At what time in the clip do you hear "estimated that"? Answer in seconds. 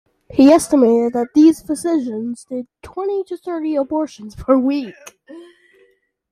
0.49-1.27